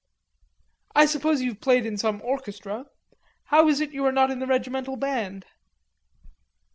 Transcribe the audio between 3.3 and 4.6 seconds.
How is it you are not in the